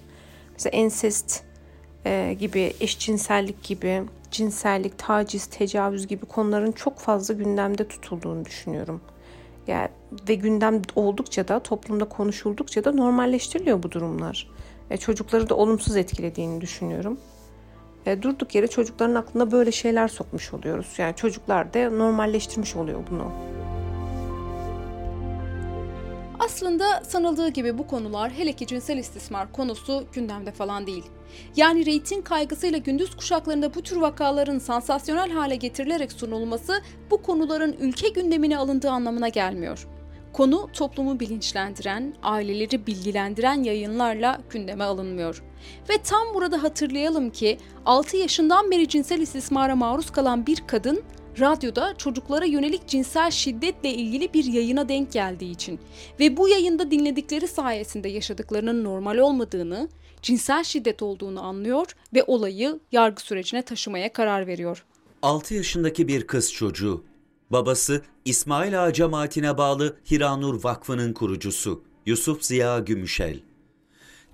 Mesela 0.52 0.76
ensest 0.76 1.42
e, 2.06 2.36
gibi, 2.40 2.72
eşcinsellik 2.80 3.62
gibi, 3.62 4.02
cinsellik, 4.30 4.98
taciz, 4.98 5.46
tecavüz 5.46 6.06
gibi 6.06 6.26
konuların 6.26 6.72
çok 6.72 6.98
fazla 6.98 7.34
gündemde 7.34 7.88
tutulduğunu 7.88 8.44
düşünüyorum. 8.44 9.00
Yani 9.66 9.88
ve 10.28 10.34
gündem 10.34 10.82
oldukça 10.94 11.48
da 11.48 11.60
toplumda 11.60 12.04
konuşuldukça 12.04 12.84
da 12.84 12.92
normalleştiriliyor 12.92 13.82
bu 13.82 13.90
durumlar. 13.90 14.48
E, 14.90 14.96
çocukları 14.96 15.48
da 15.48 15.54
olumsuz 15.54 15.96
etkilediğini 15.96 16.60
düşünüyorum. 16.60 17.20
E, 18.06 18.22
durduk 18.22 18.54
yere 18.54 18.66
çocukların 18.66 19.14
aklına 19.14 19.52
böyle 19.52 19.72
şeyler 19.72 20.08
sokmuş 20.08 20.54
oluyoruz. 20.54 20.94
Yani 20.98 21.16
çocuklar 21.16 21.74
da 21.74 21.90
normalleştirmiş 21.90 22.76
oluyor 22.76 23.00
bunu. 23.10 23.32
Aslında 26.38 27.00
sanıldığı 27.04 27.48
gibi 27.48 27.78
bu 27.78 27.86
konular 27.86 28.30
hele 28.30 28.52
ki 28.52 28.66
cinsel 28.66 28.98
istismar 28.98 29.52
konusu 29.52 30.04
gündemde 30.12 30.52
falan 30.52 30.86
değil. 30.86 31.04
Yani 31.56 31.86
reyting 31.86 32.24
kaygısıyla 32.24 32.78
gündüz 32.78 33.16
kuşaklarında 33.16 33.74
bu 33.74 33.82
tür 33.82 33.96
vakaların 33.96 34.58
sansasyonel 34.58 35.30
hale 35.30 35.56
getirilerek 35.56 36.12
sunulması 36.12 36.82
bu 37.10 37.22
konuların 37.22 37.76
ülke 37.80 38.08
gündemine 38.08 38.58
alındığı 38.58 38.90
anlamına 38.90 39.28
gelmiyor. 39.28 39.86
Konu 40.32 40.68
toplumu 40.72 41.20
bilinçlendiren, 41.20 42.14
aileleri 42.22 42.86
bilgilendiren 42.86 43.62
yayınlarla 43.62 44.40
gündeme 44.50 44.84
alınmıyor. 44.84 45.42
Ve 45.88 46.02
tam 46.04 46.34
burada 46.34 46.62
hatırlayalım 46.62 47.30
ki 47.30 47.58
6 47.86 48.16
yaşından 48.16 48.70
beri 48.70 48.88
cinsel 48.88 49.20
istismara 49.20 49.76
maruz 49.76 50.10
kalan 50.10 50.46
bir 50.46 50.62
kadın 50.66 51.02
radyoda 51.40 51.94
çocuklara 51.98 52.44
yönelik 52.44 52.86
cinsel 52.86 53.30
şiddetle 53.30 53.94
ilgili 53.94 54.34
bir 54.34 54.44
yayına 54.44 54.88
denk 54.88 55.12
geldiği 55.12 55.50
için 55.50 55.80
ve 56.20 56.36
bu 56.36 56.48
yayında 56.48 56.90
dinledikleri 56.90 57.48
sayesinde 57.48 58.08
yaşadıklarının 58.08 58.84
normal 58.84 59.18
olmadığını, 59.18 59.88
cinsel 60.22 60.64
şiddet 60.64 61.02
olduğunu 61.02 61.42
anlıyor 61.42 61.86
ve 62.14 62.24
olayı 62.26 62.80
yargı 62.92 63.22
sürecine 63.22 63.62
taşımaya 63.62 64.12
karar 64.12 64.46
veriyor. 64.46 64.84
6 65.22 65.54
yaşındaki 65.54 66.08
bir 66.08 66.26
kız 66.26 66.52
çocuğu. 66.52 67.04
Babası 67.50 68.02
İsmail 68.24 68.84
Ağa 68.84 68.92
cemaatine 68.92 69.58
bağlı 69.58 69.96
Hiranur 70.10 70.64
Vakfı'nın 70.64 71.12
kurucusu 71.12 71.82
Yusuf 72.06 72.42
Ziya 72.42 72.78
Gümüşel. 72.78 73.40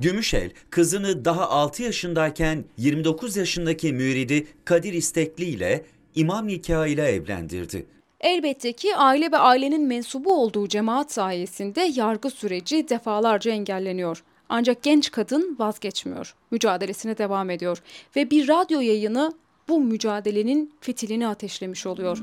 Gümüşel 0.01 0.51
kızını 0.71 1.25
daha 1.25 1.51
6 1.51 1.83
yaşındayken 1.83 2.65
29 2.77 3.37
yaşındaki 3.37 3.93
müridi 3.93 4.47
Kadir 4.65 4.93
İstekli 4.93 5.45
ile 5.45 5.85
imam 6.15 6.47
nikahıyla 6.47 7.09
evlendirdi. 7.09 7.87
Elbette 8.21 8.73
ki 8.73 8.97
aile 8.97 9.33
ve 9.33 9.39
ailenin 9.39 9.87
mensubu 9.87 10.43
olduğu 10.43 10.69
cemaat 10.69 11.13
sayesinde 11.13 11.81
yargı 11.81 12.31
süreci 12.31 12.89
defalarca 12.89 13.53
engelleniyor. 13.53 14.23
Ancak 14.49 14.83
genç 14.83 15.11
kadın 15.11 15.57
vazgeçmiyor. 15.59 16.35
Mücadelesine 16.51 17.19
devam 17.19 17.51
ediyor 17.51 17.83
ve 18.17 18.31
bir 18.31 18.49
radyo 18.49 18.81
yayını 18.81 19.33
bu 19.69 19.81
mücadelenin 19.81 20.75
fitilini 20.81 21.29
ateşlemiş 21.29 21.87
oluyor. 21.87 22.19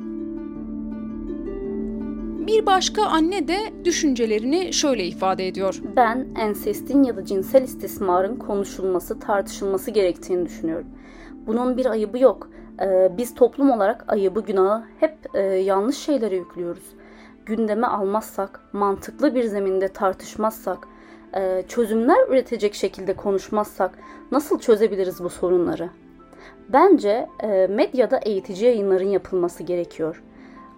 Bir 2.48 2.66
başka 2.66 3.04
anne 3.04 3.48
de 3.48 3.58
düşüncelerini 3.86 4.74
şöyle 4.74 5.06
ifade 5.06 5.48
ediyor. 5.48 5.82
Ben 5.96 6.28
ensestin 6.40 7.04
ya 7.04 7.18
da 7.18 7.26
cinsel 7.26 7.64
istismarın 7.64 8.36
konuşulması, 8.36 9.20
tartışılması 9.20 9.92
gerektiğini 9.92 10.46
düşünüyorum. 10.46 10.88
Bunun 11.48 11.78
bir 11.78 11.86
ayıbı 11.86 12.20
yok. 12.20 12.50
Ee, 12.82 13.12
biz 13.18 13.36
toplum 13.36 13.72
olarak 13.72 14.06
ayıbı, 14.08 14.42
günahı 14.42 14.84
hep 15.00 15.18
e, 15.34 15.42
yanlış 15.42 15.98
şeylere 15.98 16.36
yüklüyoruz. 16.36 16.84
Gündeme 17.46 17.88
almazsak, 17.88 18.60
mantıklı 18.74 19.36
bir 19.36 19.44
zeminde 19.44 19.88
tartışmazsak, 19.88 20.88
e, 21.36 21.64
çözümler 21.68 22.28
üretecek 22.28 22.74
şekilde 22.74 23.14
konuşmazsak 23.14 23.92
nasıl 24.32 24.60
çözebiliriz 24.60 25.24
bu 25.24 25.30
sorunları? 25.30 25.90
Bence 26.70 27.30
e, 27.44 27.68
medyada 27.68 28.18
eğitici 28.18 28.66
yayınların 28.66 29.10
yapılması 29.10 29.64
gerekiyor. 29.64 30.24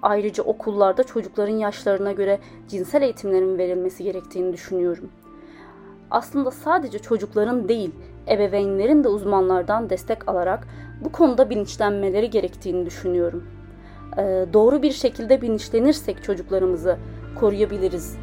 Ayrıca 0.01 0.43
okullarda 0.43 1.03
çocukların 1.03 1.55
yaşlarına 1.55 2.11
göre 2.11 2.39
cinsel 2.67 3.01
eğitimlerin 3.01 3.57
verilmesi 3.57 4.03
gerektiğini 4.03 4.53
düşünüyorum. 4.53 5.09
Aslında 6.11 6.51
sadece 6.51 6.99
çocukların 6.99 7.67
değil, 7.69 7.91
ebeveynlerin 8.29 9.03
de 9.03 9.07
uzmanlardan 9.07 9.89
destek 9.89 10.29
alarak 10.29 10.67
bu 11.03 11.11
konuda 11.11 11.49
bilinçlenmeleri 11.49 12.29
gerektiğini 12.29 12.85
düşünüyorum. 12.85 13.47
Ee, 14.17 14.45
doğru 14.53 14.81
bir 14.81 14.91
şekilde 14.91 15.41
bilinçlenirsek 15.41 16.23
çocuklarımızı 16.23 16.97
koruyabiliriz. 17.35 18.17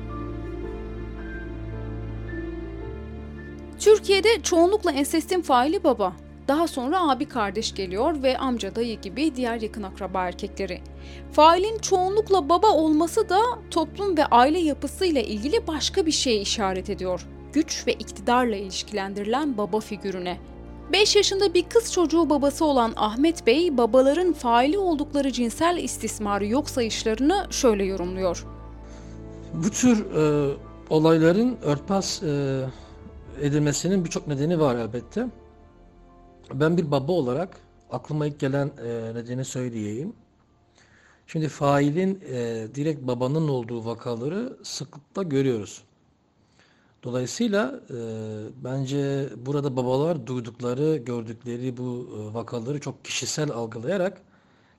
Türkiye'de 3.78 4.42
çoğunlukla 4.42 4.92
ensestin 4.92 5.42
faili 5.42 5.84
baba. 5.84 6.12
Daha 6.52 6.68
sonra 6.68 7.10
abi 7.10 7.24
kardeş 7.24 7.74
geliyor 7.74 8.22
ve 8.22 8.38
amca 8.38 8.74
dayı 8.74 9.00
gibi 9.00 9.36
diğer 9.36 9.60
yakın 9.60 9.82
akraba 9.82 10.22
erkekleri. 10.22 10.80
Failin 11.32 11.78
çoğunlukla 11.78 12.48
baba 12.48 12.66
olması 12.66 13.28
da 13.28 13.40
toplum 13.70 14.16
ve 14.16 14.26
aile 14.26 14.58
yapısıyla 14.58 15.20
ilgili 15.20 15.66
başka 15.66 16.06
bir 16.06 16.12
şeye 16.12 16.40
işaret 16.40 16.90
ediyor. 16.90 17.26
Güç 17.52 17.86
ve 17.86 17.92
iktidarla 17.92 18.56
ilişkilendirilen 18.56 19.58
baba 19.58 19.80
figürüne. 19.80 20.38
5 20.92 21.16
yaşında 21.16 21.54
bir 21.54 21.62
kız 21.62 21.92
çocuğu 21.92 22.30
babası 22.30 22.64
olan 22.64 22.92
Ahmet 22.96 23.46
Bey, 23.46 23.76
babaların 23.76 24.32
faili 24.32 24.78
oldukları 24.78 25.32
cinsel 25.32 25.78
istismarı 25.82 26.46
yok 26.46 26.70
sayışlarını 26.70 27.46
şöyle 27.50 27.84
yorumluyor. 27.84 28.46
Bu 29.54 29.70
tür 29.70 30.06
e, 30.14 30.54
olayların 30.90 31.56
örtbas 31.62 32.22
e, 32.22 32.60
edilmesinin 33.40 34.04
birçok 34.04 34.26
nedeni 34.26 34.60
var 34.60 34.76
elbette. 34.76 35.26
Ben 36.54 36.76
bir 36.76 36.90
baba 36.90 37.12
olarak 37.12 37.60
aklıma 37.90 38.26
ilk 38.26 38.40
gelen 38.40 38.70
e, 38.84 39.14
nedeni 39.14 39.44
söyleyeyim. 39.44 40.12
Şimdi 41.26 41.48
failin 41.48 42.20
e, 42.30 42.66
direkt 42.74 43.06
babanın 43.06 43.48
olduğu 43.48 43.84
vakaları 43.86 44.56
sıklıkla 44.62 45.22
görüyoruz. 45.22 45.82
Dolayısıyla 47.04 47.80
e, 47.90 47.96
bence 48.64 49.28
burada 49.46 49.76
babalar 49.76 50.26
duydukları, 50.26 50.96
gördükleri 50.96 51.76
bu 51.76 52.08
e, 52.18 52.34
vakaları 52.34 52.80
çok 52.80 53.04
kişisel 53.04 53.50
algılayarak 53.50 54.22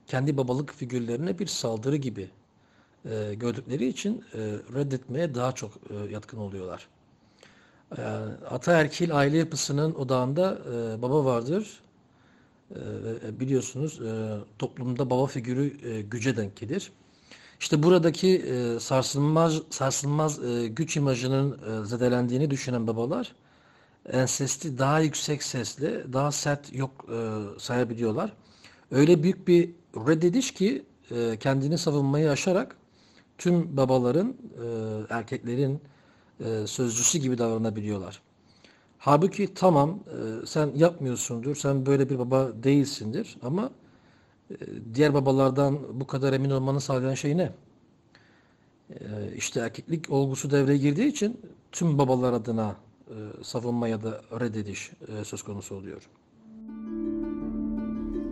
kendi 0.07 0.37
babalık 0.37 0.73
figürlerine 0.73 1.39
bir 1.39 1.47
saldırı 1.47 1.95
gibi 1.95 2.29
e, 3.05 3.33
gördükleri 3.33 3.87
için 3.87 4.25
e, 4.33 4.39
reddetmeye 4.75 5.35
daha 5.35 5.51
çok 5.51 5.71
e, 5.89 6.13
yatkın 6.13 6.37
oluyorlar. 6.37 6.87
E, 7.97 8.01
ataerkil 8.49 9.15
aile 9.17 9.37
yapısının 9.37 9.95
odağında 9.95 10.57
e, 10.73 11.01
baba 11.01 11.25
vardır. 11.25 11.81
E, 12.71 13.39
biliyorsunuz 13.39 14.01
e, 14.01 14.37
toplumda 14.59 15.09
baba 15.09 15.25
figürü 15.27 15.89
e, 15.89 16.01
güce 16.01 16.37
denk 16.37 16.55
gelir. 16.57 16.91
İşte 17.59 17.83
buradaki 17.83 18.37
e, 18.37 18.79
sarsılmaz 18.79 19.61
sarsılmaz 19.69 20.45
e, 20.45 20.67
güç 20.67 20.97
imajının 20.97 21.51
e, 21.51 21.85
zedelendiğini 21.85 22.51
düşünen 22.51 22.87
babalar 22.87 23.35
ensesti 24.11 24.77
daha 24.77 24.99
yüksek 24.99 25.43
sesle, 25.43 26.13
daha 26.13 26.31
sert 26.31 26.75
yok 26.75 27.05
e, 27.09 27.59
sayabiliyorlar. 27.59 28.33
Öyle 28.91 29.23
büyük 29.23 29.47
bir 29.47 29.71
reddediş 29.95 30.53
ki 30.53 30.85
e, 31.11 31.37
kendini 31.39 31.77
savunmayı 31.77 32.31
aşarak 32.31 32.75
tüm 33.37 33.77
babaların, 33.77 34.29
e, 34.29 35.15
erkeklerin 35.15 35.81
e, 36.45 36.67
sözcüsü 36.67 37.19
gibi 37.19 37.37
davranabiliyorlar. 37.37 38.21
Halbuki 38.97 39.53
tamam 39.53 39.99
e, 40.07 40.45
sen 40.45 40.71
yapmıyorsundur, 40.75 41.55
sen 41.55 41.85
böyle 41.85 42.09
bir 42.09 42.19
baba 42.19 42.51
değilsindir 42.63 43.37
ama 43.43 43.71
e, 44.51 44.55
diğer 44.93 45.13
babalardan 45.13 45.79
bu 45.99 46.07
kadar 46.07 46.33
emin 46.33 46.49
olmanı 46.49 46.81
sağlayan 46.81 47.13
şey 47.13 47.37
ne? 47.37 47.51
E, 48.89 48.97
işte 49.35 49.59
erkeklik 49.59 50.09
olgusu 50.09 50.51
devreye 50.51 50.77
girdiği 50.77 51.07
için 51.07 51.41
tüm 51.71 51.97
babalar 51.97 52.33
adına 52.33 52.75
savunma 53.41 53.87
ya 53.87 54.03
da 54.03 54.21
reddediş 54.39 54.91
söz 55.23 55.43
konusu 55.43 55.75
oluyor. 55.75 56.09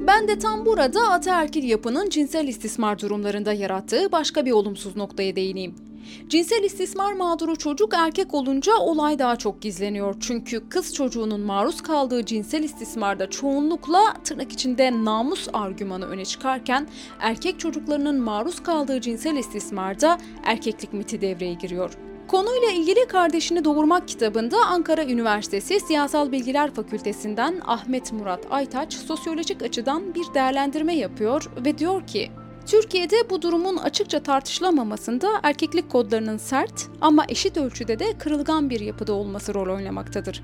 Ben 0.08 0.28
de 0.28 0.40
tam 0.40 0.66
burada 0.66 1.12
ataerkil 1.12 1.64
yapının 1.64 2.10
cinsel 2.10 2.48
istismar 2.48 3.00
durumlarında 3.00 3.54
yarattığı 3.54 4.12
başka 4.12 4.46
bir 4.46 4.52
olumsuz 4.52 4.96
noktaya 4.96 5.36
değineyim. 5.36 5.91
Cinsel 6.30 6.64
istismar 6.64 7.14
mağduru 7.14 7.56
çocuk 7.56 7.94
erkek 7.94 8.34
olunca 8.34 8.78
olay 8.78 9.20
daha 9.20 9.36
çok 9.36 9.62
gizleniyor. 9.62 10.16
Çünkü 10.20 10.70
kız 10.70 10.94
çocuğunun 10.94 11.42
maruz 11.42 11.82
kaldığı 11.82 12.26
cinsel 12.26 12.64
istismarda 12.64 13.30
çoğunlukla 13.30 14.14
tırnak 14.24 14.52
içinde 14.52 14.92
namus 15.06 15.48
argümanı 15.54 16.06
öne 16.06 16.26
çıkarken 16.26 16.88
erkek 17.20 17.60
çocuklarının 17.60 18.20
maruz 18.20 18.64
kaldığı 18.64 19.02
cinsel 19.02 19.36
istismarda 19.36 20.18
erkeklik 20.44 20.94
miti 20.94 21.22
devreye 21.22 21.54
giriyor. 21.54 21.98
Konuyla 22.28 22.72
ilgili 22.72 23.08
Kardeşini 23.08 23.66
Doğurmak 23.66 24.08
kitabında 24.08 24.58
Ankara 24.66 25.06
Üniversitesi 25.06 25.80
Siyasal 25.80 26.32
Bilgiler 26.32 26.74
Fakültesinden 26.74 27.62
Ahmet 27.66 28.14
Murat 28.14 28.48
Aytaç 28.50 28.94
sosyolojik 28.94 29.62
açıdan 29.64 30.16
bir 30.16 30.34
değerlendirme 30.34 30.96
yapıyor 30.96 31.52
ve 31.66 31.78
diyor 31.78 32.08
ki 32.08 32.32
Türkiye'de 32.66 33.30
bu 33.30 33.42
durumun 33.42 33.78
açıkça 33.78 34.24
tartışılamamasında 34.24 35.30
erkeklik 35.44 35.90
kodlarının 35.90 36.38
sert 36.38 36.88
ama 37.02 37.26
eşit 37.30 37.58
ölçüde 37.58 38.00
de 38.00 38.18
kırılgan 38.18 38.70
bir 38.70 38.80
yapıda 38.80 39.14
olması 39.14 39.54
rol 39.54 39.76
oynamaktadır. 39.76 40.44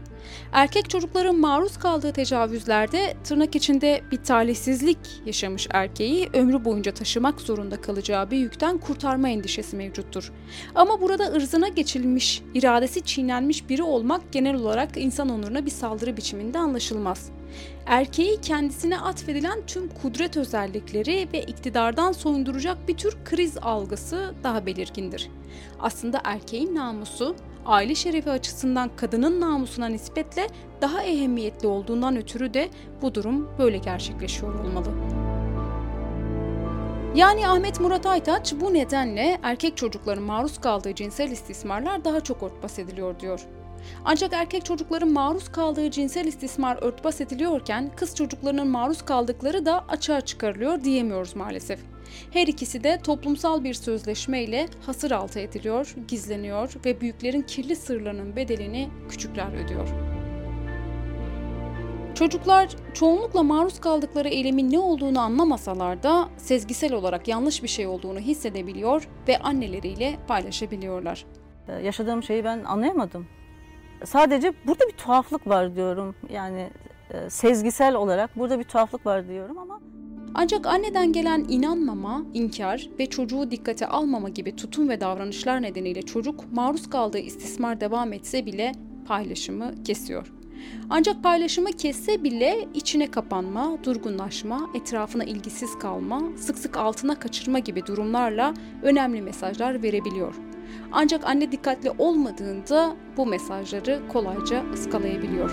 Erkek 0.51 0.89
çocukların 0.89 1.35
maruz 1.35 1.77
kaldığı 1.77 2.11
tecavüzlerde 2.11 3.13
tırnak 3.23 3.55
içinde 3.55 4.01
bir 4.11 4.23
talihsizlik 4.23 4.97
yaşamış 5.25 5.67
erkeği 5.71 6.29
ömrü 6.33 6.65
boyunca 6.65 6.93
taşımak 6.93 7.41
zorunda 7.41 7.81
kalacağı 7.81 8.31
bir 8.31 8.37
yükten 8.37 8.77
kurtarma 8.77 9.29
endişesi 9.29 9.75
mevcuttur. 9.75 10.31
Ama 10.75 11.01
burada 11.01 11.31
ırzına 11.31 11.67
geçilmiş, 11.67 12.41
iradesi 12.53 13.01
çiğnenmiş 13.01 13.69
biri 13.69 13.83
olmak 13.83 14.31
genel 14.31 14.55
olarak 14.55 14.89
insan 14.97 15.29
onuruna 15.29 15.65
bir 15.65 15.71
saldırı 15.71 16.17
biçiminde 16.17 16.59
anlaşılmaz. 16.59 17.31
Erkeği 17.85 18.41
kendisine 18.41 18.99
atfedilen 18.99 19.59
tüm 19.67 19.89
kudret 19.89 20.37
özellikleri 20.37 21.27
ve 21.33 21.41
iktidardan 21.41 22.11
soyunduracak 22.11 22.87
bir 22.87 22.97
tür 22.97 23.17
kriz 23.25 23.57
algısı 23.57 24.33
daha 24.43 24.65
belirgindir. 24.65 25.29
Aslında 25.79 26.21
erkeğin 26.23 26.75
namusu 26.75 27.35
aile 27.65 27.95
şerefi 27.95 28.29
açısından 28.31 28.89
kadının 28.95 29.41
namusuna 29.41 29.87
nispetle 29.87 30.47
daha 30.81 31.03
ehemmiyetli 31.03 31.67
olduğundan 31.67 32.17
ötürü 32.17 32.53
de 32.53 32.69
bu 33.01 33.15
durum 33.15 33.49
böyle 33.59 33.77
gerçekleşiyor 33.77 34.59
olmalı. 34.59 34.87
Yani 37.15 37.47
Ahmet 37.47 37.79
Murat 37.79 38.05
Aytaç 38.05 38.53
bu 38.61 38.73
nedenle 38.73 39.39
erkek 39.43 39.77
çocukların 39.77 40.23
maruz 40.23 40.61
kaldığı 40.61 40.95
cinsel 40.95 41.31
istismarlar 41.31 42.05
daha 42.05 42.21
çok 42.21 42.43
örtbas 42.43 42.79
ediliyor 42.79 43.19
diyor. 43.19 43.47
Ancak 44.05 44.33
erkek 44.33 44.65
çocukların 44.65 45.11
maruz 45.11 45.51
kaldığı 45.51 45.91
cinsel 45.91 46.25
istismar 46.25 46.77
örtbas 46.81 47.21
ediliyorken 47.21 47.91
kız 47.95 48.15
çocuklarının 48.15 48.67
maruz 48.67 49.01
kaldıkları 49.01 49.65
da 49.65 49.85
açığa 49.87 50.21
çıkarılıyor 50.21 50.83
diyemiyoruz 50.83 51.35
maalesef. 51.35 51.79
Her 52.31 52.47
ikisi 52.47 52.83
de 52.83 52.99
toplumsal 53.03 53.63
bir 53.63 53.73
sözleşme 53.73 54.43
ile 54.43 54.67
hasır 54.85 55.11
altı 55.11 55.39
ediliyor, 55.39 55.95
gizleniyor 56.07 56.73
ve 56.85 57.01
büyüklerin 57.01 57.41
kirli 57.41 57.75
sırlarının 57.75 58.35
bedelini 58.35 58.89
küçükler 59.09 59.65
ödüyor. 59.65 59.87
Çocuklar 62.15 62.69
çoğunlukla 62.93 63.43
maruz 63.43 63.79
kaldıkları 63.79 64.27
eylemin 64.27 64.71
ne 64.71 64.79
olduğunu 64.79 65.19
anlamasalar 65.19 66.03
da 66.03 66.29
sezgisel 66.37 66.93
olarak 66.93 67.27
yanlış 67.27 67.63
bir 67.63 67.67
şey 67.67 67.87
olduğunu 67.87 68.19
hissedebiliyor 68.19 69.07
ve 69.27 69.37
anneleriyle 69.39 70.17
paylaşabiliyorlar. 70.27 71.25
Yaşadığım 71.83 72.23
şeyi 72.23 72.43
ben 72.43 72.63
anlayamadım. 72.63 73.27
Sadece 74.05 74.53
burada 74.67 74.87
bir 74.87 74.97
tuhaflık 74.97 75.47
var 75.47 75.75
diyorum. 75.75 76.15
Yani 76.29 76.69
e, 77.09 77.29
sezgisel 77.29 77.95
olarak 77.95 78.37
burada 78.39 78.59
bir 78.59 78.63
tuhaflık 78.63 79.05
var 79.05 79.27
diyorum 79.27 79.57
ama 79.57 79.79
ancak 80.33 80.65
anneden 80.67 81.13
gelen 81.13 81.45
inanmama, 81.49 82.23
inkar 82.33 82.89
ve 82.99 83.05
çocuğu 83.05 83.51
dikkate 83.51 83.87
almama 83.87 84.29
gibi 84.29 84.55
tutum 84.55 84.89
ve 84.89 85.01
davranışlar 85.01 85.61
nedeniyle 85.61 86.01
çocuk 86.01 86.51
maruz 86.51 86.89
kaldığı 86.89 87.19
istismar 87.19 87.81
devam 87.81 88.13
etse 88.13 88.45
bile 88.45 88.71
paylaşımı 89.07 89.83
kesiyor. 89.83 90.33
Ancak 90.89 91.23
paylaşımı 91.23 91.71
kesse 91.71 92.23
bile 92.23 92.67
içine 92.73 93.11
kapanma, 93.11 93.77
durgunlaşma, 93.83 94.69
etrafına 94.73 95.23
ilgisiz 95.23 95.79
kalma, 95.79 96.21
sık 96.37 96.57
sık 96.57 96.77
altına 96.77 97.19
kaçırma 97.19 97.59
gibi 97.59 97.85
durumlarla 97.85 98.53
önemli 98.83 99.21
mesajlar 99.21 99.83
verebiliyor. 99.83 100.35
Ancak 100.91 101.23
anne 101.25 101.51
dikkatli 101.51 101.91
olmadığında 101.97 102.95
bu 103.17 103.25
mesajları 103.25 104.01
kolayca 104.13 104.63
ıskalayabiliyor. 104.73 105.51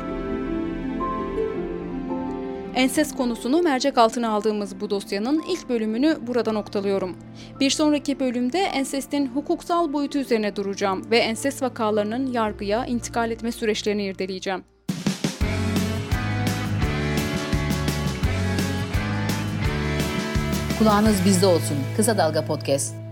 Enses 2.75 3.15
konusunu 3.15 3.63
mercek 3.63 3.99
altına 3.99 4.31
aldığımız 4.31 4.81
bu 4.81 4.91
dosyanın 4.91 5.43
ilk 5.51 5.69
bölümünü 5.69 6.19
burada 6.27 6.53
noktalıyorum. 6.53 7.17
Bir 7.61 7.71
sonraki 7.71 8.21
bölümde 8.21 8.59
ensestin 8.59 9.27
hukuksal 9.27 9.93
boyutu 9.93 10.19
üzerine 10.19 10.57
duracağım 10.57 11.11
ve 11.11 11.19
enses 11.19 11.63
vakalarının 11.63 12.33
yargıya 12.33 12.87
intikal 12.87 13.31
etme 13.31 13.53
süreçlerini 13.53 14.05
irdeleyeceğim. 14.05 14.65
Kulağınız 20.79 21.25
bizde 21.25 21.47
olsun. 21.47 21.77
Kısa 21.97 22.19
Dalga 22.19 22.45
Podcast. 22.45 23.04